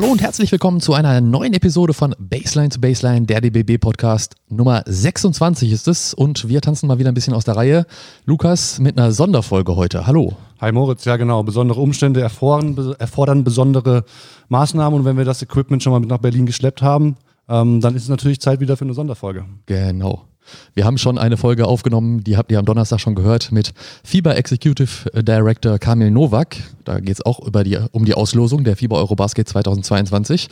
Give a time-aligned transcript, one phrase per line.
[0.00, 4.36] Hallo und herzlich willkommen zu einer neuen Episode von Baseline to Baseline, der DBB Podcast.
[4.48, 7.84] Nummer 26 ist es und wir tanzen mal wieder ein bisschen aus der Reihe.
[8.24, 10.06] Lukas mit einer Sonderfolge heute.
[10.06, 10.36] Hallo.
[10.60, 11.42] Hi Moritz, ja genau.
[11.42, 14.04] Besondere Umstände erfordern, erfordern besondere
[14.50, 17.16] Maßnahmen und wenn wir das Equipment schon mal mit nach Berlin geschleppt haben,
[17.48, 19.46] ähm, dann ist es natürlich Zeit wieder für eine Sonderfolge.
[19.66, 20.26] Genau.
[20.74, 23.72] Wir haben schon eine Folge aufgenommen, die habt ihr am Donnerstag schon gehört, mit
[24.04, 26.56] FIBA Executive Director Kamil Nowak.
[26.84, 30.48] Da geht es auch über die, um die Auslosung der FIBA Eurobasket 2022.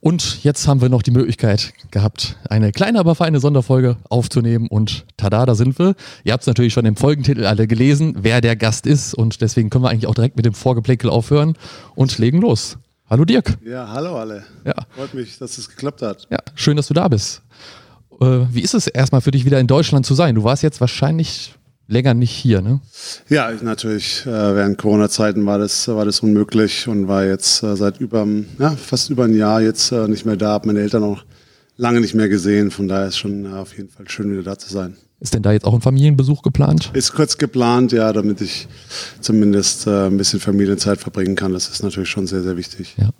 [0.00, 4.68] Und jetzt haben wir noch die Möglichkeit gehabt, eine kleine, aber feine Sonderfolge aufzunehmen.
[4.68, 5.94] Und tada, da sind wir.
[6.22, 9.14] Ihr habt es natürlich schon im Folgentitel alle gelesen, wer der Gast ist.
[9.14, 11.54] Und deswegen können wir eigentlich auch direkt mit dem Vorgeplänkel aufhören
[11.96, 12.78] und legen los.
[13.10, 13.58] Hallo Dirk.
[13.64, 14.44] Ja, hallo alle.
[14.64, 14.74] Ja.
[14.90, 16.28] Freut mich, dass es geklappt hat.
[16.30, 17.42] Ja, schön, dass du da bist.
[18.20, 20.34] Äh, wie ist es erstmal für dich wieder in Deutschland zu sein?
[20.34, 21.54] Du warst jetzt wahrscheinlich
[21.86, 22.80] länger nicht hier, ne?
[23.28, 24.26] Ja, ich, natürlich.
[24.26, 28.26] Äh, während Corona-Zeiten war das, war das unmöglich und war jetzt äh, seit über,
[28.58, 30.50] ja, fast über ein Jahr jetzt nicht mehr da.
[30.50, 31.24] Habe meine Eltern auch
[31.76, 32.70] lange nicht mehr gesehen.
[32.70, 34.96] Von daher ist schon äh, auf jeden Fall schön, wieder da zu sein.
[35.20, 36.90] Ist denn da jetzt auch ein Familienbesuch geplant?
[36.92, 38.68] Ist kurz geplant, ja, damit ich
[39.20, 41.52] zumindest ein bisschen Familienzeit verbringen kann.
[41.52, 42.94] Das ist natürlich schon sehr, sehr wichtig.
[42.98, 43.10] Ja.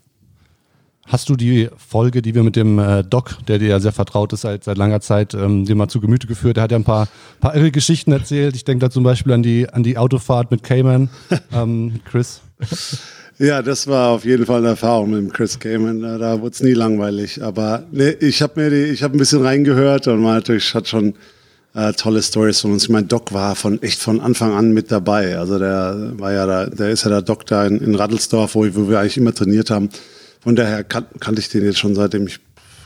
[1.09, 4.31] Hast du die Folge, die wir mit dem äh, Doc, der dir ja sehr vertraut
[4.35, 6.59] ist seit, seit langer Zeit, ähm, dir mal zu Gemüte geführt?
[6.59, 7.09] Der hat ja ein paar,
[7.41, 8.55] paar irre Geschichten erzählt.
[8.55, 11.09] Ich denke da zum Beispiel an die, an die Autofahrt mit Cayman.
[11.53, 12.43] ähm, Chris.
[13.39, 16.03] Ja, das war auf jeden Fall eine Erfahrung mit dem Chris Cayman.
[16.03, 17.43] Da wurde es nie langweilig.
[17.43, 20.89] Aber nee, ich habe mir die, ich habe ein bisschen reingehört und man natürlich hat
[20.89, 21.15] schon
[21.75, 22.83] äh, tolle Stories von uns.
[22.83, 25.39] Ich meine, Doc war von echt von Anfang an mit dabei.
[25.39, 28.67] Also der war ja da, der ist ja der Doc da in, in Raddelsdorf, wo,
[28.75, 29.89] wo wir eigentlich immer trainiert haben.
[30.41, 32.41] Von daher kan kannte ich den jetzt schon seitdem ich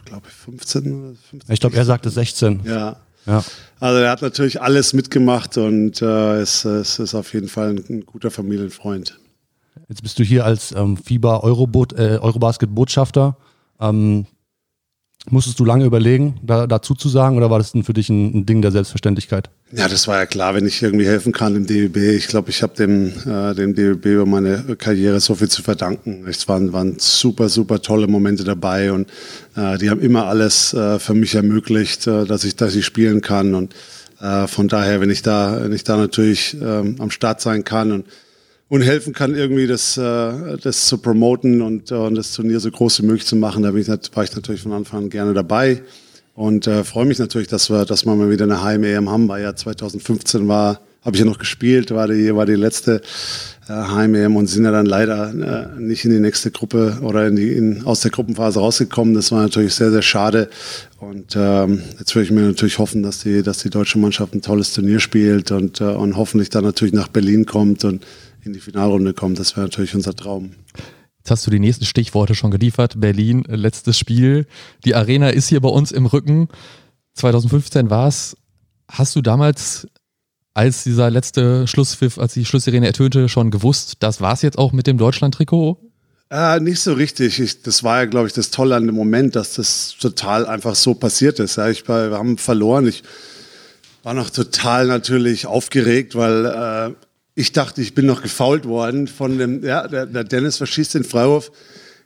[0.04, 1.54] glaube 15 oder 15.
[1.54, 2.60] Ich glaube, er sagte 16.
[2.64, 2.96] Ja.
[3.26, 3.44] Ja.
[3.78, 7.84] Also er hat natürlich alles mitgemacht und äh, es, es ist auf jeden Fall ein,
[7.88, 9.18] ein guter Familienfreund.
[9.88, 13.36] Jetzt bist du hier als ähm, FIBA Eurobot, äh, Eurobasket-Botschafter.
[13.80, 14.26] Ähm,
[15.30, 18.34] musstest du lange überlegen, da, dazu zu sagen, oder war das denn für dich ein,
[18.34, 19.50] ein, Ding der Selbstverständlichkeit?
[19.70, 22.16] Ja, das war ja klar, wenn ich irgendwie helfen kann im DBB.
[22.16, 26.24] Ich glaube, ich habe dem, äh, dem DBB über meine Karriere so viel zu verdanken.
[26.26, 29.08] Es waren, waren super, super tolle Momente dabei und
[29.56, 33.20] äh, die haben immer alles äh, für mich ermöglicht, äh, dass ich, dass ich spielen
[33.20, 33.74] kann und
[34.20, 37.92] äh, von daher, wenn ich da, wenn ich da natürlich ähm, am Start sein kann
[37.92, 38.06] und
[38.72, 42.70] und helfen kann, irgendwie das, äh, das zu promoten und, äh, und das Turnier so
[42.70, 43.64] groß wie möglich zu machen.
[43.64, 45.82] Da bin ich, war ich natürlich von Anfang an gerne dabei
[46.34, 49.42] und äh, freue mich natürlich, dass wir, dass wir mal wieder eine Heim-EM haben, weil
[49.42, 53.02] ja 2015 war, habe ich ja noch gespielt, war die, war die letzte
[53.68, 57.36] äh, Heim-EM und sind ja dann leider äh, nicht in die nächste Gruppe oder in
[57.36, 59.12] die, in, aus der Gruppenphase rausgekommen.
[59.12, 60.48] Das war natürlich sehr, sehr schade.
[60.98, 64.40] Und ähm, jetzt würde ich mir natürlich hoffen, dass die, dass die deutsche Mannschaft ein
[64.40, 68.02] tolles Turnier spielt und, äh, und hoffentlich dann natürlich nach Berlin kommt und
[68.44, 69.38] in die Finalrunde kommt.
[69.38, 70.52] Das wäre natürlich unser Traum.
[71.18, 73.00] Jetzt hast du die nächsten Stichworte schon geliefert.
[73.00, 74.46] Berlin, letztes Spiel.
[74.84, 76.48] Die Arena ist hier bei uns im Rücken.
[77.14, 78.36] 2015 war es.
[78.88, 79.86] Hast du damals,
[80.54, 84.72] als dieser letzte Schlusspfiff, als die Schlusssirene ertönte, schon gewusst, das war es jetzt auch
[84.72, 85.78] mit dem Deutschland-Trikot?
[86.30, 87.38] Äh, nicht so richtig.
[87.38, 90.74] Ich, das war ja, glaube ich, das Tolle an dem Moment, dass das total einfach
[90.74, 91.56] so passiert ist.
[91.56, 92.88] Ja, ich, wir haben verloren.
[92.88, 93.04] Ich
[94.02, 96.94] war noch total natürlich aufgeregt, weil äh,
[97.34, 101.04] ich dachte, ich bin noch gefault worden von dem, ja, der, der Dennis verschießt den
[101.04, 101.50] Freiwurf.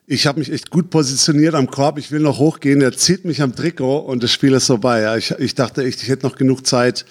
[0.07, 1.99] Ich habe mich echt gut positioniert am Korb.
[1.99, 2.79] Ich will noch hochgehen.
[2.79, 5.01] Der zieht mich am Trikot und das Spiel ist vorbei.
[5.01, 7.05] Ja, ich, ich dachte echt, ich hätte noch genug Zeit,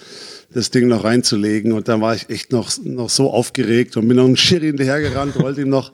[0.56, 1.72] das Ding noch reinzulegen.
[1.72, 5.36] Und dann war ich echt noch, noch so aufgeregt und bin noch einen Schiri hinterhergerannt,
[5.40, 5.92] wollte ihm noch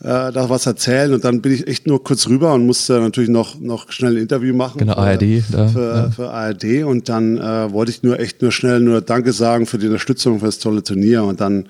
[0.00, 1.12] äh, da was erzählen.
[1.12, 4.22] Und dann bin ich echt nur kurz rüber und musste natürlich noch, noch schnell ein
[4.22, 4.78] Interview machen.
[4.78, 5.42] Genau, ARD.
[5.50, 6.10] Da, für, ja.
[6.10, 6.84] für ARD.
[6.84, 10.38] Und dann äh, wollte ich nur echt nur schnell nur Danke sagen für die Unterstützung,
[10.38, 11.24] für das tolle Turnier.
[11.24, 11.66] Und dann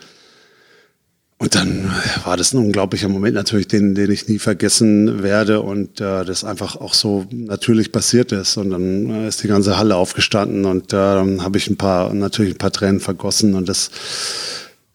[1.44, 1.92] und dann
[2.24, 6.42] war das ein unglaublicher Moment natürlich, den, den ich nie vergessen werde und äh, das
[6.42, 8.56] einfach auch so natürlich passiert ist.
[8.56, 12.14] Und dann äh, ist die ganze Halle aufgestanden und äh, dann habe ich ein paar,
[12.14, 13.90] natürlich ein paar Tränen vergossen und das,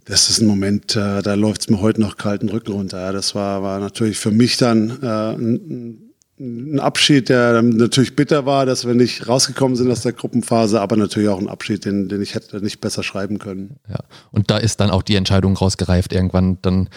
[0.06, 3.00] das ist ein Moment, äh, da läuft es mir heute noch kalten Rücken runter.
[3.00, 6.09] Ja, das war, war natürlich für mich dann äh, ein,
[6.40, 10.96] ein Abschied, der natürlich bitter war, dass wir nicht rausgekommen sind aus der Gruppenphase, aber
[10.96, 13.76] natürlich auch ein Abschied, den, den ich hätte nicht besser schreiben können.
[13.90, 14.00] Ja,
[14.32, 16.58] und da ist dann auch die Entscheidung rausgereift irgendwann.
[16.62, 16.90] Dann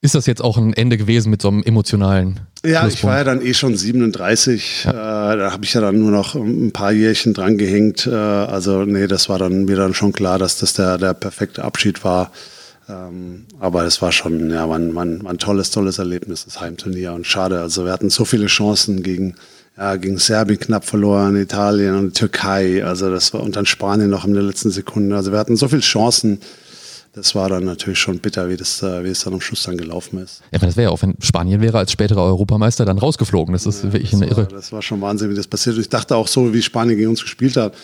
[0.00, 2.40] ist das jetzt auch ein Ende gewesen mit so einem emotionalen.
[2.64, 4.84] Ja, ich war ja dann eh schon 37.
[4.84, 5.32] Ja.
[5.32, 8.06] Äh, da habe ich ja dann nur noch ein paar Jährchen dran gehängt.
[8.06, 11.64] Äh, also nee, das war dann mir dann schon klar, dass das der, der perfekte
[11.64, 12.32] Abschied war.
[12.88, 16.44] Ähm, aber es war schon, ja, war ein, war, ein, war ein, tolles, tolles Erlebnis,
[16.44, 17.12] das Heimturnier.
[17.12, 19.34] Und schade, also wir hatten so viele Chancen gegen,
[19.76, 24.24] ja, gegen Serbien knapp verloren, Italien und Türkei, also das war, und dann Spanien noch
[24.24, 25.16] in der letzten Sekunde.
[25.16, 26.40] Also wir hatten so viele Chancen.
[27.12, 29.76] das war dann natürlich schon bitter, wie, das, äh, wie es dann am Schluss dann
[29.76, 30.42] gelaufen ist.
[30.50, 33.52] Ja, das wäre ja auch, wenn Spanien wäre als späterer Europameister dann rausgeflogen.
[33.52, 34.48] Das ist ja, wirklich das eine war, Irre.
[34.48, 35.82] Das war schon Wahnsinn, wie das passiert ist.
[35.82, 37.74] Ich dachte auch so, wie Spanien gegen uns gespielt hat,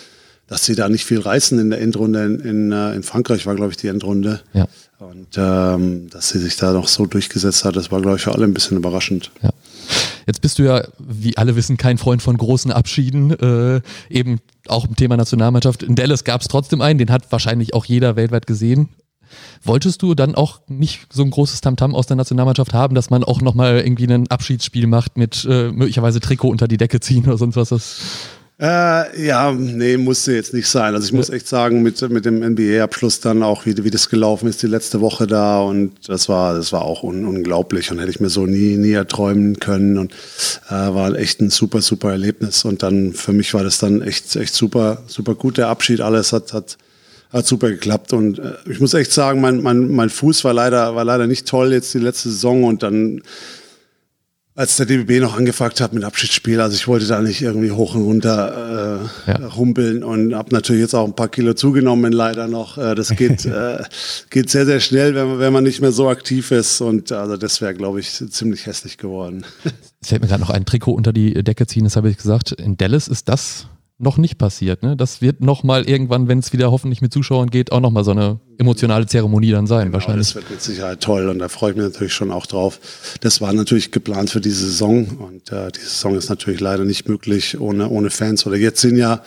[0.46, 2.24] dass sie da nicht viel reißen in der Endrunde.
[2.24, 4.40] In, in, äh, in Frankreich war, glaube ich, die Endrunde.
[4.52, 4.66] Ja.
[5.10, 8.32] Und ähm, dass sie sich da noch so durchgesetzt hat, das war, glaube ich, für
[8.32, 9.30] alle ein bisschen überraschend.
[9.42, 9.50] Ja.
[10.26, 13.30] Jetzt bist du ja, wie alle wissen, kein Freund von großen Abschieden.
[13.30, 15.82] Äh, eben auch im Thema Nationalmannschaft.
[15.82, 18.88] In Dallas gab es trotzdem einen, den hat wahrscheinlich auch jeder weltweit gesehen.
[19.62, 23.24] Wolltest du dann auch nicht so ein großes Tamtam aus der Nationalmannschaft haben, dass man
[23.24, 27.38] auch nochmal irgendwie ein Abschiedsspiel macht mit äh, möglicherweise Trikot unter die Decke ziehen oder
[27.38, 27.70] sonst was?
[27.70, 28.00] Das
[28.60, 30.94] äh, ja, nee, musste jetzt nicht sein.
[30.94, 34.48] Also ich muss echt sagen, mit, mit dem NBA-Abschluss dann auch, wie, wie das gelaufen
[34.48, 38.10] ist, die letzte Woche da und das war, das war auch un, unglaublich und hätte
[38.10, 40.12] ich mir so nie, nie erträumen können und
[40.68, 44.36] äh, war echt ein super, super Erlebnis und dann für mich war das dann echt,
[44.36, 46.78] echt super, super gut, der Abschied, alles hat, hat,
[47.32, 50.94] hat super geklappt und äh, ich muss echt sagen, mein, mein, mein Fuß war leider,
[50.94, 53.20] war leider nicht toll jetzt die letzte Saison und dann
[54.56, 57.96] als der DBB noch angefragt hat mit Abschiedsspiel, also ich wollte da nicht irgendwie hoch
[57.96, 59.56] und runter äh, ja.
[59.56, 62.78] humpeln und habe natürlich jetzt auch ein paar Kilo zugenommen leider noch.
[62.78, 63.82] Äh, das geht, äh,
[64.30, 67.36] geht sehr, sehr schnell, wenn man, wenn man nicht mehr so aktiv ist und also
[67.36, 69.44] das wäre, glaube ich, ziemlich hässlich geworden.
[70.00, 72.52] Es fällt mir gerade noch ein Trikot unter die Decke ziehen, das habe ich gesagt.
[72.52, 73.66] In Dallas ist das
[74.04, 74.84] noch nicht passiert.
[74.84, 74.96] Ne?
[74.96, 78.38] Das wird nochmal irgendwann, wenn es wieder hoffentlich mit Zuschauern geht, auch nochmal so eine
[78.58, 79.86] emotionale Zeremonie dann sein.
[79.86, 80.28] Genau, wahrscheinlich.
[80.28, 82.78] Das wird mit Sicherheit toll und da freue ich mich natürlich schon auch drauf.
[83.22, 87.08] Das war natürlich geplant für diese Saison und äh, die Saison ist natürlich leider nicht
[87.08, 88.46] möglich ohne, ohne Fans.
[88.46, 89.22] Oder jetzt sind ja,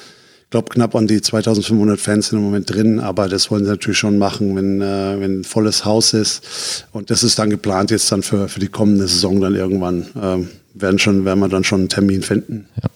[0.46, 3.98] ich glaube, knapp an die 2500 Fans im Moment drin, aber das wollen sie natürlich
[3.98, 6.86] schon machen, wenn, äh, wenn ein volles Haus ist.
[6.94, 10.06] Und das ist dann geplant jetzt dann für, für die kommende Saison dann irgendwann.
[10.22, 10.48] Ähm,
[10.82, 12.68] werden, schon, werden wir dann schon einen Termin finden.
[12.82, 12.90] Ja.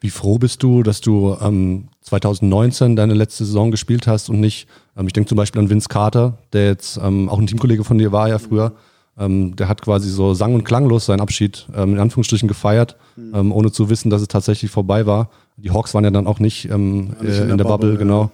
[0.00, 4.68] Wie froh bist du, dass du ähm, 2019 deine letzte Saison gespielt hast und nicht,
[4.96, 7.98] ähm, ich denke zum Beispiel an Vince Carter, der jetzt ähm, auch ein Teamkollege von
[7.98, 8.72] dir war ja früher,
[9.18, 13.34] ähm, der hat quasi so sang- und klanglos seinen Abschied ähm, in Anführungsstrichen gefeiert, mhm.
[13.34, 15.30] ähm, ohne zu wissen, dass es tatsächlich vorbei war.
[15.56, 17.64] Die Hawks waren ja dann auch nicht, ähm, ja, nicht in, äh, in, der, der
[17.64, 18.30] Bubble, Bubble genau.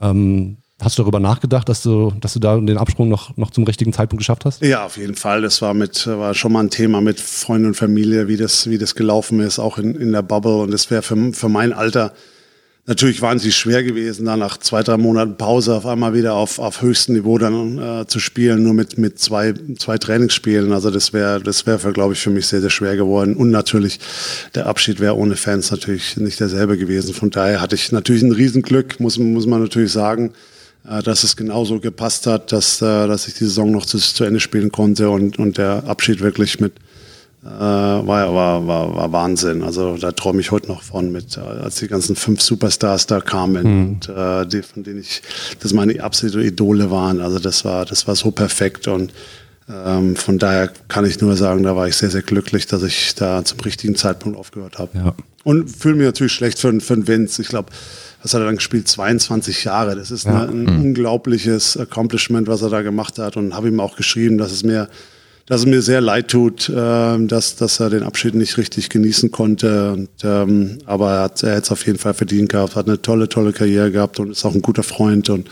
[0.00, 3.64] Ähm, Hast du darüber nachgedacht, dass du, dass du da den Absprung noch, noch zum
[3.64, 4.62] richtigen Zeitpunkt geschafft hast?
[4.62, 5.42] Ja, auf jeden Fall.
[5.42, 8.78] Das war mit, war schon mal ein Thema mit Freunden und Familie, wie das, wie
[8.78, 10.58] das gelaufen ist, auch in, in der Bubble.
[10.58, 12.12] Und das wäre für, für mein Alter
[12.86, 16.80] natürlich wahnsinnig schwer gewesen, da nach zwei, drei Monaten Pause auf einmal wieder auf, auf
[16.80, 20.72] höchstem Niveau dann äh, zu spielen, nur mit, mit zwei, zwei Trainingsspielen.
[20.72, 23.34] Also das wäre, das wäre, glaube ich, für mich sehr, sehr schwer geworden.
[23.34, 23.98] Und natürlich,
[24.54, 27.14] der Abschied wäre ohne Fans natürlich nicht derselbe gewesen.
[27.14, 30.32] Von daher hatte ich natürlich ein Riesenglück, muss, muss man natürlich sagen
[30.84, 34.40] dass es genauso gepasst hat, dass, äh, dass ich die Saison noch zu, zu Ende
[34.40, 36.74] spielen konnte und, und der Abschied wirklich mit
[37.44, 39.62] äh, war, war, war, war Wahnsinn.
[39.62, 43.20] Also da träume ich heute noch von, mit, äh, als die ganzen fünf Superstars da
[43.20, 43.88] kamen mhm.
[43.88, 45.22] und äh, die, von denen ich,
[45.60, 47.20] das meine absolute Idole waren.
[47.20, 49.12] Also das war, das war so perfekt und
[49.70, 53.14] ähm, von daher kann ich nur sagen, da war ich sehr, sehr glücklich, dass ich
[53.14, 54.90] da zum richtigen Zeitpunkt aufgehört habe.
[54.96, 55.14] Ja.
[55.44, 57.42] Und fühle mich natürlich schlecht für, für den Vince.
[57.42, 57.70] Ich glaube,
[58.22, 58.88] was hat er dann gespielt?
[58.88, 59.94] 22 Jahre.
[59.96, 60.44] Das ist ja.
[60.44, 60.80] ein mhm.
[60.80, 63.36] unglaubliches Accomplishment, was er da gemacht hat.
[63.36, 64.88] Und habe ihm auch geschrieben, dass es mir,
[65.46, 69.30] dass es mir sehr leid tut, äh, dass, dass er den Abschied nicht richtig genießen
[69.30, 69.92] konnte.
[69.92, 73.52] Und, ähm, aber er hat es auf jeden Fall verdient gehabt, hat eine tolle, tolle
[73.52, 75.30] Karriere gehabt und ist auch ein guter Freund.
[75.30, 75.48] Und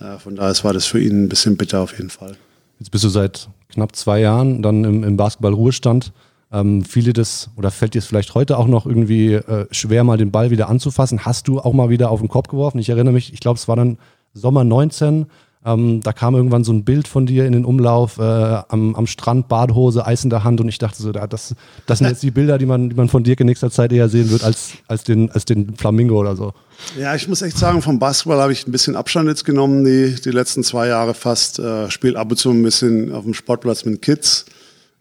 [0.00, 2.36] äh, von daher war das für ihn ein bisschen bitter auf jeden Fall.
[2.78, 6.12] Jetzt bist du seit knapp zwei Jahren dann im, im Basketball-Ruhestand.
[6.56, 10.16] Ähm, viele das, oder fällt dir es vielleicht heute auch noch irgendwie äh, schwer, mal
[10.16, 11.24] den Ball wieder anzufassen?
[11.24, 12.78] Hast du auch mal wieder auf den Kopf geworfen?
[12.78, 13.98] Ich erinnere mich, ich glaube, es war dann
[14.32, 15.26] Sommer 19.
[15.66, 19.06] Ähm, da kam irgendwann so ein Bild von dir in den Umlauf äh, am, am,
[19.06, 22.30] Strand, Badhose, Eis in der Hand und ich dachte so, das, das sind jetzt die
[22.30, 25.02] Bilder, die man, die man von dir in nächster Zeit eher sehen wird als, als,
[25.02, 26.52] den, als den Flamingo oder so.
[26.98, 30.14] Ja, ich muss echt sagen, vom Basketball habe ich ein bisschen Abstand jetzt genommen, die,
[30.14, 31.58] die letzten zwei Jahre fast.
[31.58, 34.46] Äh, Spiele ab und zu ein bisschen auf dem Sportplatz mit Kids.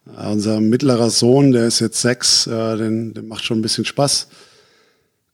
[0.07, 3.85] Äh, unser mittlerer Sohn, der ist jetzt sechs, äh, den, den macht schon ein bisschen
[3.85, 4.27] Spaß.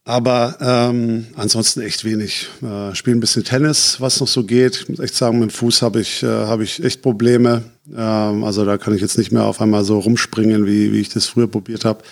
[0.04, 2.48] Aber ähm, ansonsten echt wenig.
[2.64, 4.76] Äh, Spiele ein bisschen Tennis, was noch so geht.
[4.82, 7.64] Ich muss echt sagen, mit dem Fuß habe ich, äh, hab ich echt Probleme.
[7.96, 11.10] Ähm, also da kann ich jetzt nicht mehr auf einmal so rumspringen, wie, wie ich
[11.10, 12.04] das früher probiert habe.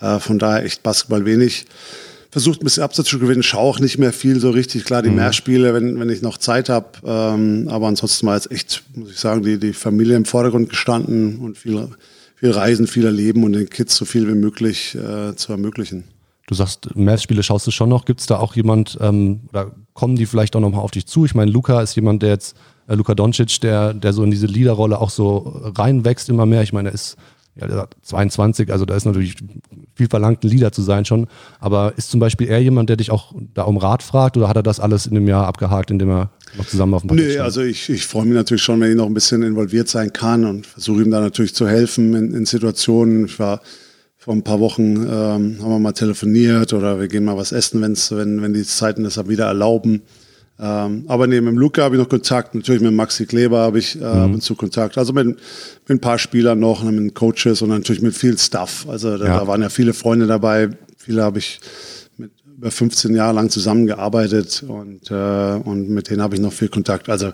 [0.00, 1.66] Äh, von daher echt Basketball wenig
[2.36, 4.84] versucht ein bisschen Absatz zu gewinnen, schaue auch nicht mehr viel so richtig.
[4.84, 5.16] Klar, die mhm.
[5.16, 6.88] Mehrspiele, wenn, wenn ich noch Zeit habe.
[7.02, 11.38] Ähm, aber ansonsten war jetzt echt, muss ich sagen, die, die Familie im Vordergrund gestanden
[11.38, 11.88] und viel,
[12.34, 16.04] viel Reisen, viel erleben und den Kids so viel wie möglich äh, zu ermöglichen.
[16.46, 18.04] Du sagst, Mehrspiele schaust du schon noch.
[18.04, 21.24] Gibt es da auch jemand, ähm, oder kommen die vielleicht auch nochmal auf dich zu?
[21.24, 22.54] Ich meine, Luca ist jemand, der jetzt,
[22.86, 26.60] äh, Luka Doncic, der, der so in diese Leaderrolle auch so reinwächst immer mehr.
[26.60, 27.16] Ich meine, er ist
[27.58, 29.36] ja, 22, also da ist natürlich
[29.94, 31.26] viel verlangt, ein Leader zu sein schon.
[31.58, 34.56] Aber ist zum Beispiel er jemand, der dich auch da um Rat fragt oder hat
[34.56, 37.26] er das alles in dem Jahr abgehakt, in dem er noch zusammen auf dem Parkett
[37.28, 40.12] Nee, also ich, ich freue mich natürlich schon, wenn ich noch ein bisschen involviert sein
[40.12, 43.26] kann und versuche ihm da natürlich zu helfen in, in Situationen.
[43.26, 43.60] Ich war
[44.18, 47.80] vor ein paar Wochen, ähm, haben wir mal telefoniert oder wir gehen mal was essen,
[47.80, 50.02] wenn's, wenn, wenn die Zeiten das wieder erlauben.
[50.58, 53.96] Ähm, aber neben dem Luca habe ich noch Kontakt, natürlich mit Maxi Kleber habe ich
[53.96, 54.04] äh, mhm.
[54.04, 54.96] ab und zu Kontakt.
[54.96, 55.38] Also mit, mit
[55.88, 58.86] ein paar Spielern noch, mit den Coaches und natürlich mit viel Stuff.
[58.88, 59.40] Also da, ja.
[59.40, 60.70] da waren ja viele Freunde dabei.
[60.96, 61.60] Viele habe ich
[62.16, 66.68] mit über 15 Jahre lang zusammengearbeitet und, äh, und mit denen habe ich noch viel
[66.68, 67.10] Kontakt.
[67.10, 67.32] Also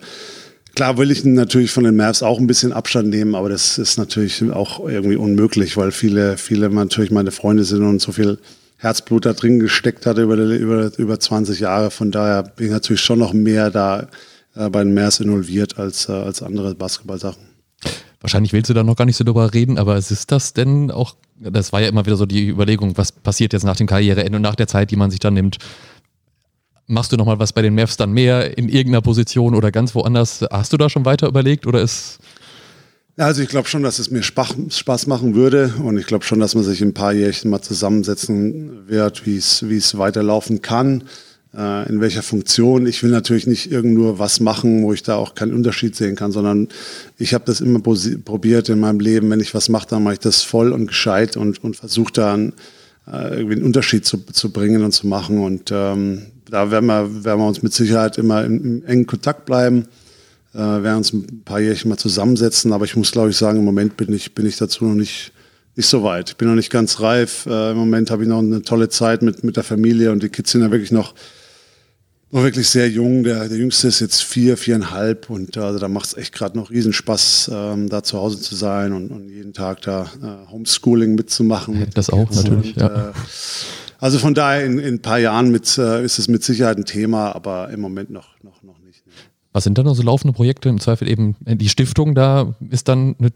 [0.75, 3.99] klar will ich natürlich von den Mavs auch ein bisschen Abstand nehmen, aber das ist
[3.99, 8.38] natürlich auch irgendwie unmöglich, weil viele, viele natürlich meine Freunde sind und so viel
[8.83, 11.93] Herzblut da drin gesteckt hat über, über, über 20 Jahre.
[11.93, 14.09] Von daher bin ich natürlich schon noch mehr da
[14.57, 17.45] äh, bei den Mavs involviert als, äh, als andere Basketballsachen.
[18.21, 21.15] Wahrscheinlich willst du da noch gar nicht so drüber reden, aber ist das denn auch,
[21.39, 24.43] das war ja immer wieder so die Überlegung, was passiert jetzt nach dem Karriereende und
[24.43, 25.59] nach der Zeit, die man sich dann nimmt.
[26.89, 30.45] Machst du nochmal was bei den Mavs dann mehr in irgendeiner Position oder ganz woanders?
[30.51, 32.19] Hast du da schon weiter überlegt oder ist
[33.19, 36.54] also ich glaube schon, dass es mir Spaß machen würde und ich glaube schon, dass
[36.54, 41.04] man sich in ein paar Jährchen mal zusammensetzen wird, wie es weiterlaufen kann,
[41.54, 42.87] äh, in welcher Funktion.
[42.87, 46.16] Ich will natürlich nicht irgend nur was machen, wo ich da auch keinen Unterschied sehen
[46.16, 46.69] kann, sondern
[47.19, 49.28] ich habe das immer probiert in meinem Leben.
[49.28, 52.54] Wenn ich was mache, dann mache ich das voll und gescheit und, und versuche dann
[53.07, 55.38] äh, irgendwie einen Unterschied zu, zu bringen und zu machen.
[55.38, 59.45] Und ähm, da werden wir, werden wir uns mit Sicherheit immer im, im engen Kontakt
[59.45, 59.87] bleiben
[60.55, 62.73] äh, werden uns ein paar Jährchen mal zusammensetzen.
[62.73, 65.33] Aber ich muss, glaube ich, sagen, im Moment bin ich, bin ich dazu noch nicht,
[65.77, 66.31] nicht so weit.
[66.31, 67.47] Ich bin noch nicht ganz reif.
[67.47, 70.29] Äh, Im Moment habe ich noch eine tolle Zeit mit, mit der Familie und die
[70.29, 71.15] Kids sind ja wirklich noch,
[72.31, 73.25] noch wirklich sehr jung.
[73.25, 76.71] Der, der Jüngste ist jetzt vier, viereinhalb und also da macht es echt gerade noch
[76.71, 81.87] Riesenspaß, ähm, da zu Hause zu sein und, und jeden Tag da äh, Homeschooling mitzumachen.
[81.95, 83.09] Das auch natürlich, und, ja.
[83.09, 83.13] Äh,
[84.03, 86.85] also von daher in, in ein paar Jahren mit, äh, ist es mit Sicherheit ein
[86.85, 88.62] Thema, aber im Moment noch, noch, noch
[89.53, 90.69] was sind dann so laufende Projekte?
[90.69, 93.31] Im Zweifel eben die Stiftung, da ist dann eine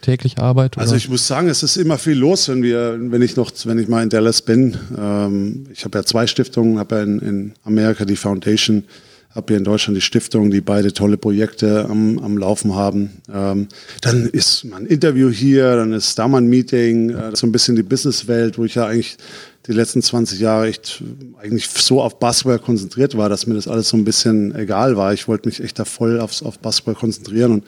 [0.00, 0.76] tägliche Arbeit?
[0.76, 0.82] Oder?
[0.82, 3.78] Also ich muss sagen, es ist immer viel los, wenn wir, wenn ich noch, wenn
[3.78, 4.76] ich mal in Dallas bin.
[4.96, 8.84] Ähm, ich habe ja zwei Stiftungen, habe ja in, in Amerika die Foundation,
[9.34, 13.22] habe hier in Deutschland die Stiftung, die beide tolle Projekte am, am Laufen haben.
[13.32, 13.68] Ähm,
[14.00, 17.52] dann ist mal ein Interview hier, dann ist da mal ein Meeting, äh, so ein
[17.52, 19.18] bisschen die Businesswelt, wo ich ja eigentlich
[19.66, 21.02] die letzten 20 Jahre echt
[21.40, 25.12] eigentlich so auf Basketball konzentriert war, dass mir das alles so ein bisschen egal war.
[25.12, 27.64] Ich wollte mich echt da voll aufs, auf Basketball konzentrieren und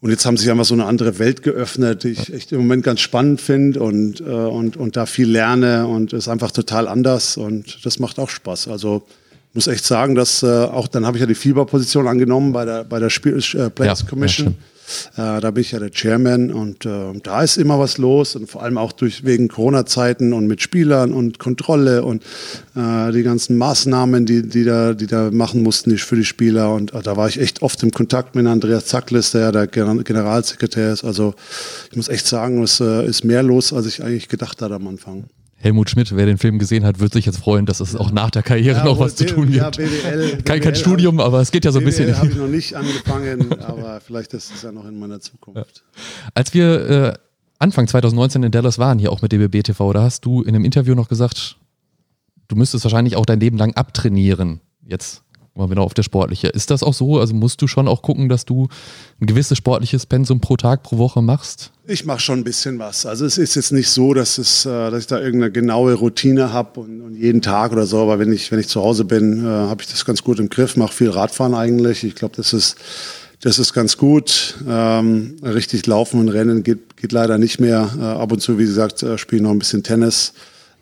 [0.00, 2.84] und jetzt haben sich einfach so eine andere Welt geöffnet, die ich echt im Moment
[2.84, 7.36] ganz spannend finde und, äh, und, und da viel lerne und ist einfach total anders
[7.36, 8.68] und das macht auch Spaß.
[8.68, 9.02] Also
[9.58, 12.84] muss echt sagen, dass äh, auch dann habe ich ja die Fieberposition angenommen bei der,
[12.84, 14.56] bei der Spiel, äh, Players ja, Commission.
[15.16, 18.36] Ja, äh, da bin ich ja der Chairman und äh, da ist immer was los
[18.36, 22.22] und vor allem auch durch wegen Corona-Zeiten und mit Spielern und Kontrolle und
[22.76, 26.72] äh, die ganzen Maßnahmen, die, die, da, die da machen mussten die, für die Spieler.
[26.72, 29.66] Und äh, da war ich echt oft im Kontakt mit Andreas Zacklis, der ja der
[29.66, 31.02] Generalsekretär ist.
[31.02, 31.34] Also
[31.90, 34.86] ich muss echt sagen, es äh, ist mehr los, als ich eigentlich gedacht hatte am
[34.86, 35.24] Anfang.
[35.60, 38.30] Helmut Schmidt, wer den Film gesehen hat, wird sich jetzt freuen, dass es auch nach
[38.30, 39.56] der Karriere ja, noch was zu tun gibt.
[39.56, 42.16] Ja, BWL, kein, kein Studium, aber es geht ja so ein BWL bisschen.
[42.16, 45.84] habe ich noch nicht angefangen, aber vielleicht ist es ja noch in meiner Zukunft.
[45.84, 46.30] Ja.
[46.34, 47.14] Als wir äh,
[47.58, 50.64] Anfang 2019 in Dallas waren, hier auch mit DBB TV, da hast du in einem
[50.64, 51.56] Interview noch gesagt,
[52.46, 54.60] du müsstest wahrscheinlich auch dein Leben lang abtrainieren.
[54.86, 55.24] Jetzt
[55.58, 56.48] mal wieder auf der sportliche.
[56.48, 57.18] Ist das auch so?
[57.18, 58.68] Also musst du schon auch gucken, dass du
[59.20, 61.72] ein gewisses sportliches Pensum pro Tag, pro Woche machst?
[61.86, 63.06] Ich mache schon ein bisschen was.
[63.06, 66.52] Also es ist jetzt nicht so, dass, es, äh, dass ich da irgendeine genaue Routine
[66.52, 67.98] habe und, und, jeden Tag oder so.
[67.98, 70.48] Aber wenn ich, wenn ich zu Hause bin, äh, habe ich das ganz gut im
[70.48, 70.76] Griff.
[70.76, 72.04] Mache viel Radfahren eigentlich.
[72.04, 72.76] Ich glaube, das ist,
[73.40, 74.56] das ist ganz gut.
[74.68, 77.90] Ähm, richtig laufen und rennen geht, geht leider nicht mehr.
[77.98, 80.32] Äh, ab und zu, wie gesagt, äh, spiele noch ein bisschen Tennis.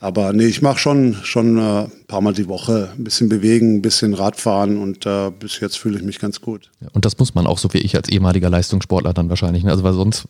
[0.06, 3.78] Aber nee, ich mache schon, schon äh, ein paar Mal die Woche ein bisschen bewegen,
[3.78, 6.70] ein bisschen Radfahren und äh, bis jetzt fühle ich mich ganz gut.
[6.92, 9.64] Und das muss man auch so wie ich als ehemaliger Leistungssportler dann wahrscheinlich.
[9.64, 9.72] Ne?
[9.72, 10.28] Also weil sonst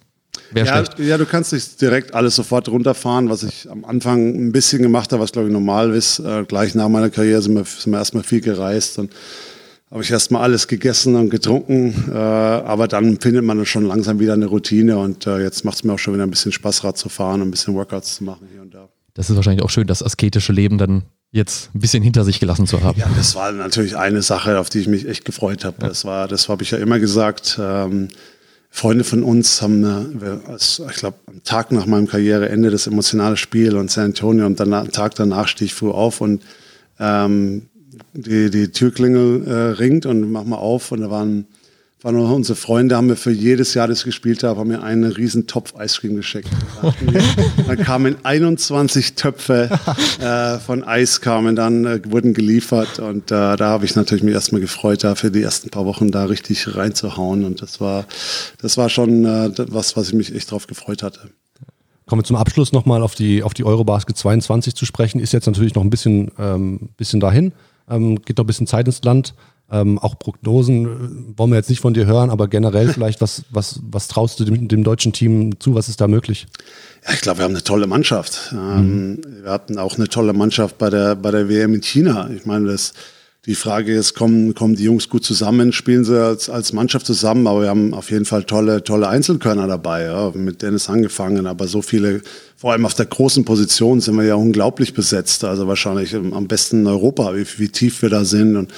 [0.51, 0.99] wäre ja, schlecht.
[1.01, 5.13] Ja, du kannst nicht direkt alles sofort runterfahren, was ich am Anfang ein bisschen gemacht
[5.13, 6.21] habe, was glaube ich normal ist.
[6.21, 9.13] Äh, gleich nach meiner Karriere sind wir, sind wir erstmal viel gereist und
[9.91, 14.33] habe ich erstmal alles gegessen und getrunken, äh, aber dann findet man schon langsam wieder
[14.33, 16.97] eine Routine und äh, jetzt macht es mir auch schon wieder ein bisschen Spaß, Rad
[16.97, 19.71] zu fahren und ein bisschen Workouts zu machen hier und da das ist wahrscheinlich auch
[19.71, 23.01] schön, das asketische Leben dann jetzt ein bisschen hinter sich gelassen zu haben.
[23.01, 25.79] Ja, das war natürlich eine Sache, auf die ich mich echt gefreut habe.
[25.81, 25.89] Ja.
[25.89, 27.59] Das war, das habe ich ja immer gesagt.
[27.61, 28.09] Ähm,
[28.69, 29.85] Freunde von uns haben,
[30.21, 34.61] äh, ich glaube, am Tag nach meinem Karriereende das emotionale Spiel und San Antonio und
[34.61, 36.43] dann am Tag danach stehe ich früh auf und
[37.01, 37.71] ähm,
[38.13, 41.47] die, die Türklingel äh, ringt und mach mal auf und da waren
[42.03, 45.11] waren unsere Freunde, haben wir für jedes Jahr, das ich gespielt habe, haben mir einen
[45.11, 46.49] riesen Topf Eiscreme geschickt.
[47.67, 49.71] dann kamen 21 Töpfe
[50.21, 54.35] äh, von Eis kamen, dann äh, wurden geliefert und äh, da habe ich natürlich mich
[54.35, 58.05] erstmal gefreut, da für die ersten paar Wochen da richtig reinzuhauen und das war,
[58.61, 61.31] das war schon äh, was, was ich mich echt drauf gefreut hatte.
[62.07, 65.19] Kommen wir zum Abschluss nochmal auf die, auf die Eurobasket 22 zu sprechen.
[65.19, 67.53] Ist jetzt natürlich noch ein bisschen, ähm, bisschen dahin.
[67.91, 69.35] Ähm, geht noch ein bisschen Zeit ins Land.
[69.71, 73.43] Ähm, auch Prognosen äh, wollen wir jetzt nicht von dir hören, aber generell vielleicht, was,
[73.51, 75.75] was, was traust du dem, dem deutschen Team zu?
[75.75, 76.47] Was ist da möglich?
[77.05, 78.53] Ja, ich glaube, wir haben eine tolle Mannschaft.
[78.53, 79.21] Ähm, mhm.
[79.43, 82.31] Wir hatten auch eine tolle Mannschaft bei der, bei der WM in China.
[82.31, 82.93] Ich meine, das,
[83.47, 87.47] die Frage ist, kommen, kommen die Jungs gut zusammen, spielen sie als, als Mannschaft zusammen,
[87.47, 91.69] aber wir haben auf jeden Fall tolle, tolle Einzelkörner dabei, ja, mit Dennis angefangen, aber
[91.69, 92.23] so viele,
[92.57, 96.81] vor allem auf der großen Position sind wir ja unglaublich besetzt, also wahrscheinlich am besten
[96.81, 98.73] in Europa, wie, wie tief wir da sind und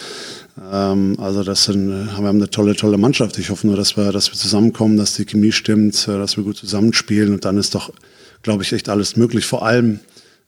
[0.61, 3.39] also das sind, wir haben eine tolle, tolle Mannschaft.
[3.39, 6.45] Ich hoffe nur, dass wir, dass wir zusammenkommen, dass die Chemie stimmt, äh, dass wir
[6.45, 7.93] gut zusammenspielen und dann ist doch,
[8.43, 9.47] glaube ich, echt alles möglich.
[9.47, 10.01] Vor allem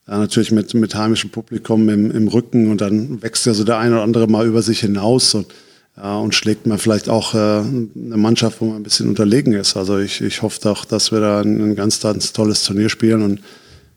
[0.08, 3.78] ja, natürlich mit, mit heimischem Publikum im, im Rücken und dann wächst ja so der
[3.78, 5.46] eine oder andere mal über sich hinaus und,
[5.96, 9.76] ja, und schlägt man vielleicht auch äh, eine Mannschaft, wo man ein bisschen unterlegen ist.
[9.76, 13.22] Also ich, ich hoffe doch, dass wir da ein, ein ganz, ganz tolles Turnier spielen
[13.22, 13.40] und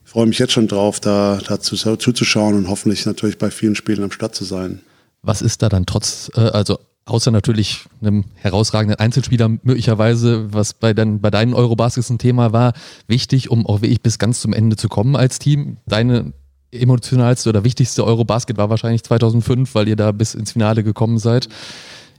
[0.03, 4.11] freue mich jetzt schon drauf, da, da zuzuschauen und hoffentlich natürlich bei vielen Spielen am
[4.11, 4.81] Start zu sein.
[5.23, 10.93] Was ist da dann trotz, äh, also außer natürlich einem herausragenden Einzelspieler möglicherweise, was bei,
[10.93, 12.73] den, bei deinen Eurobaskets ein Thema war,
[13.07, 15.77] wichtig, um auch wirklich bis ganz zum Ende zu kommen als Team?
[15.85, 16.33] Deine
[16.71, 21.49] emotionalste oder wichtigste Eurobasket war wahrscheinlich 2005, weil ihr da bis ins Finale gekommen seid.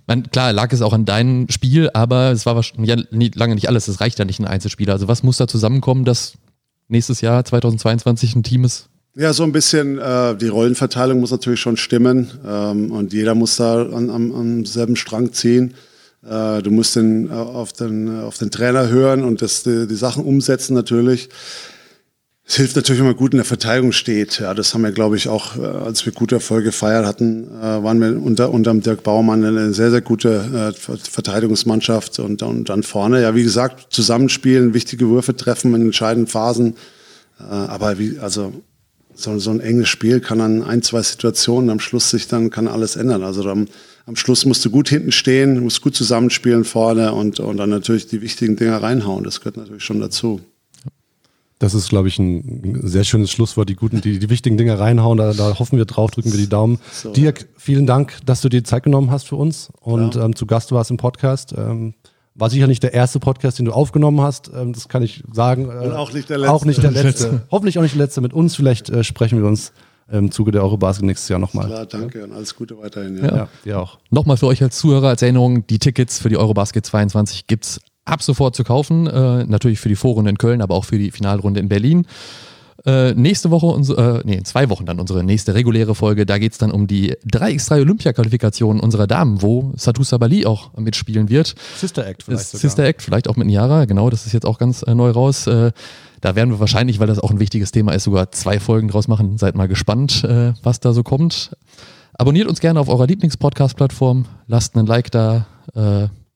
[0.06, 3.68] Man, klar, lag es auch an deinem Spiel, aber es war wahrscheinlich ja, lange nicht
[3.68, 3.88] alles.
[3.88, 4.92] Es reicht ja nicht ein Einzelspieler.
[4.92, 6.34] Also was muss da zusammenkommen, dass
[6.88, 11.60] nächstes Jahr 2022 ein Team ist, ja, so ein bisschen, äh, die Rollenverteilung muss natürlich
[11.60, 15.74] schon stimmen ähm, und jeder muss da an, am, am selben Strang ziehen.
[16.24, 19.94] Äh, du musst den, äh, auf, den, auf den Trainer hören und das, die, die
[19.94, 21.28] Sachen umsetzen natürlich.
[22.46, 24.38] Es hilft natürlich, wenn man gut in der Verteidigung steht.
[24.38, 27.82] Ja, das haben wir, glaube ich, auch, äh, als wir gute Erfolge gefeiert hatten, äh,
[27.82, 32.82] waren wir unter unterm Dirk Baumann eine sehr, sehr gute äh, Verteidigungsmannschaft und, und dann
[32.82, 36.74] vorne, ja, wie gesagt, zusammenspielen, wichtige Würfe treffen in entscheidenden Phasen.
[37.38, 38.52] Äh, aber wie, also
[39.14, 42.68] so, so ein enges Spiel kann an ein, zwei Situationen am Schluss sich dann kann
[42.68, 43.22] alles ändern.
[43.22, 43.68] Also dann,
[44.06, 48.06] am Schluss musst du gut hinten stehen, musst gut zusammenspielen vorne und, und dann natürlich
[48.06, 49.24] die wichtigen Dinger reinhauen.
[49.24, 50.40] Das gehört natürlich schon dazu.
[51.60, 53.68] Das ist, glaube ich, ein sehr schönes Schlusswort.
[53.68, 56.48] Die guten, die, die wichtigen Dinge reinhauen, da, da hoffen wir drauf, drücken wir die
[56.48, 56.78] Daumen.
[56.92, 57.12] So.
[57.12, 60.24] Dirk, vielen Dank, dass du dir Zeit genommen hast für uns und ja.
[60.24, 61.54] ähm, zu Gast warst im Podcast.
[61.56, 61.94] Ähm,
[62.34, 64.50] war sicher nicht der erste Podcast, den du aufgenommen hast.
[64.54, 65.66] Ähm, das kann ich sagen.
[65.66, 66.52] Und auch nicht der letzte.
[66.52, 67.42] Auch nicht der letzte.
[67.50, 68.56] Hoffentlich auch nicht der letzte mit uns.
[68.56, 69.72] Vielleicht äh, sprechen wir uns
[70.10, 71.66] im Zuge der Eurobasket nächstes Jahr nochmal.
[71.66, 72.24] Klar, danke ja.
[72.24, 73.18] und alles Gute weiterhin.
[73.18, 73.98] Ja, ja dir auch.
[74.10, 77.80] Nochmal für euch als Zuhörer als Erinnerung, die Tickets für die Eurobasket 22 gibt es
[78.04, 79.06] ab sofort zu kaufen.
[79.06, 82.06] Äh, natürlich für die Vorrunde in Köln, aber auch für die Finalrunde in Berlin.
[82.86, 86.26] Äh, nächste Woche, unsere, äh, nee, in zwei Wochen dann unsere nächste reguläre Folge.
[86.26, 91.30] Da geht es dann um die 3x3 Olympia-Qualifikation unserer Damen, wo Satu Sabali auch mitspielen
[91.30, 91.54] wird.
[91.78, 92.48] Sister Act vielleicht.
[92.48, 92.60] Sogar.
[92.60, 95.46] Sister Act, vielleicht auch mit Niara, genau, das ist jetzt auch ganz äh, neu raus.
[95.46, 95.72] Äh,
[96.20, 99.08] da werden wir wahrscheinlich, weil das auch ein wichtiges Thema ist, sogar zwei Folgen draus
[99.08, 99.38] machen.
[99.38, 101.56] Seid mal gespannt, äh, was da so kommt.
[102.12, 105.46] Abonniert uns gerne auf eurer Lieblingspodcast-Plattform, lasst einen Like da.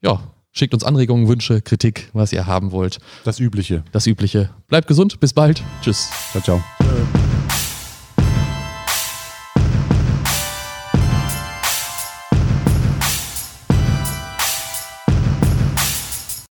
[0.01, 0.21] Ja,
[0.53, 2.99] Schickt uns Anregungen, Wünsche, Kritik, was ihr haben wollt.
[3.25, 3.85] Das Übliche.
[3.93, 4.51] Das Übliche.
[4.69, 5.63] Bleibt gesund, bis bald.
[5.83, 6.09] Tschüss.
[6.33, 6.78] Ciao, ciao.